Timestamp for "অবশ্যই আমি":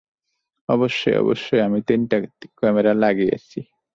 1.15-1.79